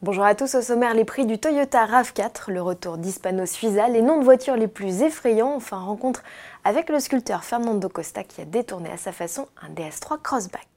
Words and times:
Bonjour 0.00 0.22
à 0.22 0.36
tous, 0.36 0.54
au 0.54 0.62
sommaire 0.62 0.94
les 0.94 1.04
prix 1.04 1.26
du 1.26 1.38
Toyota 1.38 1.84
RAV4, 1.84 2.52
le 2.52 2.62
retour 2.62 2.98
d'Hispano 2.98 3.46
Suiza, 3.46 3.88
les 3.88 4.00
noms 4.00 4.20
de 4.20 4.24
voitures 4.24 4.54
les 4.54 4.68
plus 4.68 5.02
effrayants, 5.02 5.56
enfin 5.56 5.78
rencontre 5.78 6.22
avec 6.62 6.88
le 6.88 7.00
sculpteur 7.00 7.42
Fernando 7.42 7.88
Costa 7.88 8.22
qui 8.22 8.40
a 8.40 8.44
détourné 8.44 8.92
à 8.92 8.96
sa 8.96 9.10
façon 9.10 9.48
un 9.60 9.70
DS3 9.70 10.22
Crossback. 10.22 10.68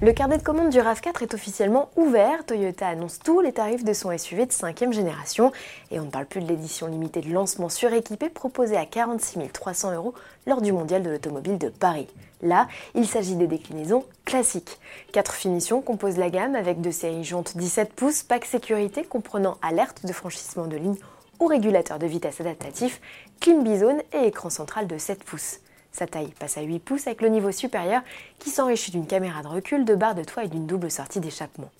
Le 0.00 0.12
carnet 0.12 0.38
de 0.38 0.44
commande 0.44 0.70
du 0.70 0.78
RAV4 0.78 1.24
est 1.24 1.34
officiellement 1.34 1.90
ouvert. 1.96 2.46
Toyota 2.46 2.86
annonce 2.86 3.18
tous 3.18 3.40
les 3.40 3.52
tarifs 3.52 3.82
de 3.82 3.92
son 3.92 4.16
SUV 4.16 4.46
de 4.46 4.52
5 4.52 4.92
génération. 4.92 5.50
Et 5.90 5.98
on 5.98 6.04
ne 6.04 6.10
parle 6.10 6.26
plus 6.26 6.40
de 6.40 6.46
l'édition 6.46 6.86
limitée 6.86 7.20
de 7.20 7.32
lancement 7.32 7.68
suréquipée 7.68 8.28
proposée 8.28 8.76
à 8.76 8.86
46 8.86 9.50
300 9.52 9.94
euros 9.96 10.14
lors 10.46 10.60
du 10.60 10.70
Mondial 10.70 11.02
de 11.02 11.10
l'Automobile 11.10 11.58
de 11.58 11.68
Paris. 11.68 12.06
Là, 12.42 12.68
il 12.94 13.08
s'agit 13.08 13.34
des 13.34 13.48
déclinaisons 13.48 14.04
classiques. 14.24 14.78
Quatre 15.10 15.34
finitions 15.34 15.82
composent 15.82 16.16
la 16.16 16.30
gamme 16.30 16.54
avec 16.54 16.80
deux 16.80 16.92
séries 16.92 17.24
jantes 17.24 17.56
17 17.56 17.92
pouces, 17.92 18.22
pack 18.22 18.44
sécurité 18.44 19.02
comprenant 19.02 19.58
alerte 19.62 20.06
de 20.06 20.12
franchissement 20.12 20.68
de 20.68 20.76
ligne 20.76 20.96
ou 21.40 21.46
régulateur 21.46 21.98
de 21.98 22.06
vitesse 22.06 22.40
adaptatif, 22.40 23.00
clim 23.40 23.64
bizone 23.64 24.00
et 24.12 24.28
écran 24.28 24.48
central 24.48 24.86
de 24.86 24.96
7 24.96 25.24
pouces. 25.24 25.58
Sa 25.92 26.06
taille 26.06 26.32
passe 26.38 26.58
à 26.58 26.62
8 26.62 26.78
pouces 26.78 27.06
avec 27.06 27.22
le 27.22 27.28
niveau 27.28 27.50
supérieur 27.50 28.02
qui 28.38 28.50
s'enrichit 28.50 28.90
d'une 28.90 29.06
caméra 29.06 29.42
de 29.42 29.48
recul, 29.48 29.84
de 29.84 29.94
barres 29.94 30.14
de 30.14 30.24
toit 30.24 30.44
et 30.44 30.48
d'une 30.48 30.66
double 30.66 30.90
sortie 30.90 31.20
d'échappement. 31.20 31.70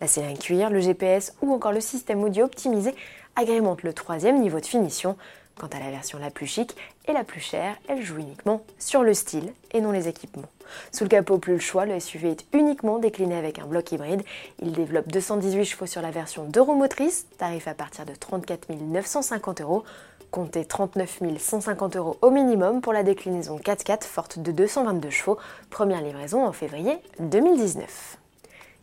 La 0.00 0.06
série 0.06 0.38
cuir, 0.38 0.70
le 0.70 0.80
GPS 0.80 1.34
ou 1.42 1.52
encore 1.52 1.72
le 1.72 1.80
système 1.80 2.22
audio 2.24 2.44
optimisé 2.44 2.94
agrémentent 3.36 3.82
le 3.82 3.92
troisième 3.92 4.40
niveau 4.40 4.60
de 4.60 4.66
finition. 4.66 5.16
Quant 5.56 5.68
à 5.68 5.80
la 5.80 5.90
version 5.90 6.18
la 6.20 6.30
plus 6.30 6.46
chic 6.46 6.76
et 7.08 7.12
la 7.12 7.24
plus 7.24 7.40
chère, 7.40 7.76
elle 7.88 8.02
joue 8.02 8.18
uniquement 8.18 8.62
sur 8.78 9.02
le 9.02 9.12
style 9.12 9.52
et 9.72 9.80
non 9.80 9.90
les 9.90 10.06
équipements. 10.06 10.48
Sous 10.92 11.04
le 11.04 11.08
capot, 11.08 11.38
plus 11.38 11.54
le 11.54 11.58
choix, 11.58 11.84
le 11.84 11.98
SUV 11.98 12.30
est 12.30 12.46
uniquement 12.52 12.98
décliné 12.98 13.36
avec 13.36 13.58
un 13.58 13.66
bloc 13.66 13.90
hybride. 13.90 14.22
Il 14.62 14.72
développe 14.72 15.08
218 15.08 15.64
chevaux 15.64 15.86
sur 15.86 16.00
la 16.00 16.12
version 16.12 16.44
deux 16.44 16.60
roues 16.60 16.76
motrices, 16.76 17.26
tarif 17.38 17.66
à 17.66 17.74
partir 17.74 18.06
de 18.06 18.14
34 18.14 18.70
950 18.70 19.60
euros. 19.60 19.84
Comptez 20.30 20.66
39 20.66 21.22
150 21.38 21.96
euros 21.96 22.18
au 22.20 22.30
minimum 22.30 22.80
pour 22.82 22.92
la 22.92 23.02
déclinaison 23.02 23.56
4x4 23.56 24.04
forte 24.04 24.38
de 24.38 24.52
222 24.52 25.08
chevaux, 25.10 25.38
première 25.70 26.02
livraison 26.02 26.44
en 26.46 26.52
février 26.52 26.98
2019. 27.18 28.18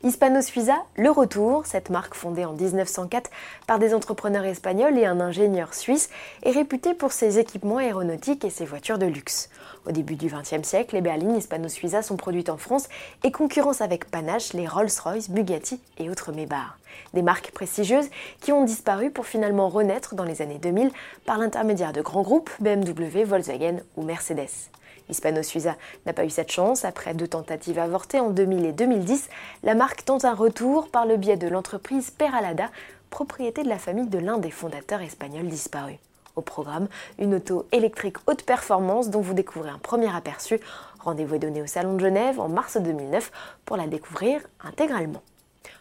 Hispano 0.04 0.42
Suiza, 0.42 0.76
le 0.98 1.10
retour, 1.10 1.66
cette 1.66 1.90
marque 1.90 2.14
fondée 2.14 2.46
en 2.46 2.54
1904 2.54 3.32
par 3.66 3.80
des 3.80 3.94
entrepreneurs 3.96 4.44
espagnols 4.44 5.00
et 5.00 5.06
un 5.06 5.20
ingénieur 5.20 5.74
suisse, 5.74 6.10
est 6.44 6.52
réputée 6.52 6.94
pour 6.94 7.12
ses 7.12 7.40
équipements 7.40 7.78
aéronautiques 7.78 8.46
et 8.46 8.52
ses 8.52 8.66
voitures 8.66 9.00
de 9.00 9.08
luxe. 9.08 9.50
Au 9.88 9.92
début 9.92 10.16
du 10.16 10.28
XXe 10.28 10.68
siècle, 10.68 10.96
les 10.96 11.02
berlines 11.02 11.38
Hispano 11.38 11.70
Suiza 11.70 12.04
sont 12.04 12.18
produites 12.18 12.50
en 12.50 12.58
France 12.58 12.88
et 13.24 13.32
concurrencent 13.32 13.82
avec 13.82 14.12
panache 14.12 14.54
les 14.54 14.68
Rolls-Royce, 14.68 15.30
Bugatti 15.30 15.80
et 15.98 16.10
autres 16.10 16.32
Maybach. 16.32 16.78
Des 17.14 17.24
marques 17.24 17.52
prestigieuses 17.52 18.10
qui 18.42 18.52
ont 18.52 18.64
disparu 18.64 19.10
pour 19.10 19.26
finalement 19.26 19.70
renaître 19.70 20.14
dans 20.14 20.24
les 20.24 20.42
années 20.44 20.60
2000 20.60 20.92
par 21.26 21.40
l'intermédiaire 21.40 21.94
de 21.94 22.02
grands 22.02 22.22
groupes 22.22 22.52
BMW, 22.60 23.24
Volkswagen 23.24 23.78
ou 23.96 24.04
Mercedes. 24.04 24.70
Hispano 25.10 25.44
Suiza 25.44 25.76
n'a 26.06 26.14
pas 26.14 26.26
eu 26.26 26.30
cette 26.30 26.52
chance. 26.52 26.86
Après 26.86 27.14
deux 27.14 27.28
tentatives 27.28 27.80
avortées 27.80 28.20
en 28.20 28.30
2000 28.30 28.66
et 28.66 28.72
2010, 28.72 29.30
la 29.64 29.76
marque 29.76 30.06
tente 30.06 30.26
un 30.26 30.34
retour 30.34 30.90
par 30.90 31.06
le 31.06 31.18
biais 31.18 31.38
de 31.38 31.48
l'entreprise 31.48 32.12
Peralada, 32.12 32.70
propriété 33.10 33.64
de 33.64 33.70
la 33.70 33.78
famille 33.78 34.08
de 34.08 34.20
l'un 34.20 34.38
des 34.38 34.52
fondateurs 34.52 35.02
espagnols 35.02 35.48
disparus. 35.48 35.98
Au 36.36 36.42
programme, 36.42 36.88
une 37.18 37.36
auto 37.36 37.66
électrique 37.72 38.18
haute 38.28 38.44
performance 38.44 39.10
dont 39.10 39.22
vous 39.22 39.34
découvrez 39.34 39.70
un 39.70 39.78
premier 39.78 40.14
aperçu. 40.14 40.60
Rendez-vous 41.00 41.36
est 41.36 41.40
donné 41.40 41.62
au 41.62 41.68
Salon 41.68 41.94
de 41.94 42.00
Genève 42.00 42.40
en 42.40 42.50
mars 42.50 42.78
2009 42.78 43.32
pour 43.64 43.78
la 43.78 43.88
découvrir 43.88 44.42
intégralement. 44.62 45.22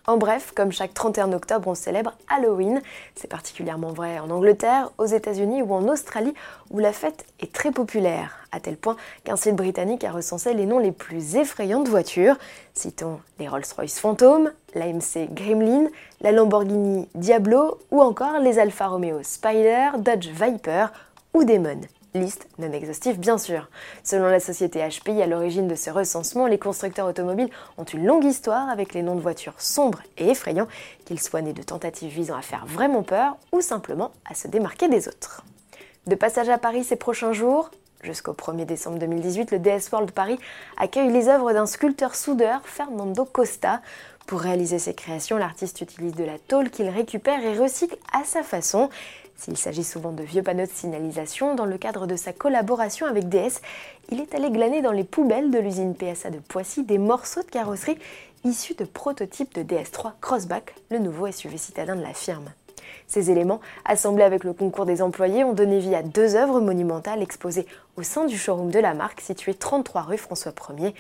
En 0.07 0.19
bref, 0.19 0.53
comme 0.55 0.71
chaque 0.71 0.93
31 0.93 1.33
octobre, 1.33 1.67
on 1.67 1.75
célèbre 1.75 2.13
Halloween. 2.29 2.83
C'est 3.15 3.31
particulièrement 3.31 3.93
vrai 3.93 4.19
en 4.19 4.29
Angleterre, 4.29 4.91
aux 4.99 5.07
États-Unis 5.07 5.63
ou 5.63 5.73
en 5.73 5.89
Australie, 5.89 6.35
où 6.71 6.79
la 6.79 6.93
fête 6.93 7.25
est 7.41 7.51
très 7.51 7.71
populaire, 7.71 8.37
à 8.53 8.61
tel 8.61 8.77
point 8.77 8.97
qu'un 9.25 9.37
site 9.37 9.57
britannique 9.57 10.05
a 10.05 10.13
recensé 10.13 10.53
les 10.53 10.67
noms 10.67 10.79
les 10.79 10.93
plus 10.93 11.37
effrayants 11.37 11.83
de 11.83 11.89
voitures. 11.89 12.37
Citons 12.75 13.19
les 13.39 13.49
Rolls-Royce 13.49 13.99
Phantom, 13.99 14.53
l'AMC 14.75 15.33
Gremlin, 15.33 15.89
la 16.21 16.33
Lamborghini 16.33 17.09
Diablo 17.15 17.79
ou 17.91 18.03
encore 18.03 18.41
les 18.41 18.59
Alfa 18.59 18.89
Romeo 18.89 19.23
Spider, 19.23 19.93
Dodge 19.97 20.29
Viper 20.29 20.89
ou 21.33 21.45
Demon. 21.45 21.81
Liste 22.17 22.47
non 22.59 22.71
exhaustive 22.71 23.19
bien 23.19 23.39
sûr. 23.39 23.69
Selon 24.05 24.29
la 24.29 24.39
société 24.39 24.89
HPI 24.89 25.21
à 25.21 25.27
l'origine 25.27 25.67
de 25.67 25.75
ce 25.75 25.91
recensement, 25.91 26.47
les 26.47 26.61
constructeurs 26.61 27.09
automobiles 27.09 27.51
ont 27.77 27.83
une 27.83 28.07
longue 28.07 28.25
histoire 28.25 28.69
avec 28.71 28.95
les 28.95 29.03
noms 29.03 29.17
de 29.17 29.21
voitures 29.21 29.61
sombres 29.61 30.01
et 30.17 30.29
effrayants, 30.29 30.69
qu'ils 31.07 31.21
soient 31.21 31.43
nés 31.43 31.53
de 31.53 31.65
tentatives 31.65 32.13
visant 32.13 32.37
à 32.37 32.43
faire 32.43 32.67
vraiment 32.67 33.03
peur 33.03 33.37
ou 33.51 33.61
simplement 33.61 34.13
à 34.31 34.35
se 34.35 34.47
démarquer 34.47 34.87
des 34.87 35.09
autres. 35.09 35.43
De 36.07 36.15
passage 36.15 36.49
à 36.49 36.59
Paris 36.59 36.85
ces 36.85 36.97
prochains 36.97 37.33
jours, 37.33 37.73
Jusqu'au 38.05 38.35
1er 38.35 38.67
décembre 38.67 38.99
2018, 38.99 39.51
le 39.51 39.59
DS 39.59 39.91
World 39.91 40.11
Paris 40.11 40.39
accueille 40.77 41.11
les 41.11 41.29
œuvres 41.29 41.55
d'un 41.55 41.65
sculpteur 41.65 42.15
soudeur, 42.15 42.61
Fernando 42.65 43.25
Costa. 43.25 43.81
Pour 44.27 44.41
réaliser 44.41 44.79
ses 44.79 44.93
créations, 44.93 45.39
l'artiste 45.39 45.81
utilise 45.81 46.13
de 46.13 46.25
la 46.25 46.39
tôle 46.39 46.69
qu'il 46.69 46.91
récupère 46.91 47.43
et 47.43 47.59
recycle 47.59 47.97
à 48.13 48.25
sa 48.25 48.43
façon. 48.43 48.91
S'il 49.37 49.57
s'agit 49.57 49.85
souvent 49.85 50.13
de 50.13 50.23
vieux 50.23 50.43
panneaux 50.43 50.67
de 50.67 50.71
signalisation, 50.71 51.55
dans 51.55 51.67
le 51.67 51.77
cadre 51.77 52.07
de 52.07 52.17
sa 52.17 52.33
collaboration 52.33 53.07
avec 53.07 53.29
DS, 53.29 53.61
il 54.11 54.21
est 54.21 54.35
allé 54.35 54.51
glaner 54.51 54.81
dans 54.81 54.93
les 54.93 55.05
poubelles 55.05 55.51
de 55.51 55.59
l'usine 55.59 55.95
PSA 55.95 56.31
de 56.31 56.39
Poissy 56.39 56.85
des 56.85 56.99
morceaux 56.99 57.43
de 57.43 57.51
carrosserie 57.51 57.99
issus 58.45 58.75
de 58.75 58.85
prototypes 58.85 59.55
de 59.55 59.63
DS3 59.63 60.13
Crossback, 60.21 60.75
le 60.91 60.99
nouveau 60.99 61.31
SUV 61.31 61.57
citadin 61.57 61.97
de 61.97 62.03
la 62.03 62.13
firme. 62.13 62.51
Ces 63.07 63.31
éléments, 63.31 63.61
assemblés 63.85 64.25
avec 64.25 64.45
le 64.45 64.53
concours 64.53 64.87
des 64.87 65.03
employés, 65.03 65.45
ont 65.45 65.53
donné 65.53 65.79
vie 65.79 65.95
à 65.95 66.03
deux 66.03 66.37
œuvres 66.37 66.61
monumentales 66.61 67.23
exposées 67.23 67.67
au 67.97 68.03
sein 68.03 68.27
du 68.27 68.37
showroom 68.37 68.71
de 68.71 68.79
la 68.79 68.95
marque 68.95 69.21
situé 69.21 69.55
33 69.55 70.03
rue 70.03 70.19
François 70.19 70.53
1er. 70.53 70.95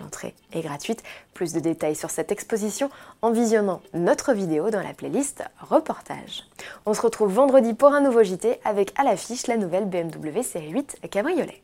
L'entrée 0.00 0.34
est 0.52 0.62
gratuite. 0.62 1.02
Plus 1.34 1.52
de 1.52 1.60
détails 1.60 1.96
sur 1.96 2.10
cette 2.10 2.32
exposition 2.32 2.90
en 3.22 3.30
visionnant 3.30 3.82
notre 3.94 4.32
vidéo 4.32 4.70
dans 4.70 4.82
la 4.82 4.94
playlist 4.94 5.44
Reportage. 5.60 6.44
On 6.86 6.94
se 6.94 7.02
retrouve 7.02 7.32
vendredi 7.32 7.74
pour 7.74 7.92
un 7.92 8.00
nouveau 8.00 8.22
JT 8.22 8.60
avec 8.64 8.92
à 8.98 9.04
l'affiche 9.04 9.46
la 9.46 9.56
nouvelle 9.56 9.86
BMW 9.86 10.42
Série 10.42 10.70
8 10.70 10.98
Cabriolet. 11.10 11.60